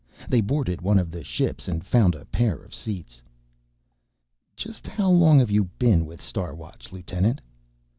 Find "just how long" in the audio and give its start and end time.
4.55-5.37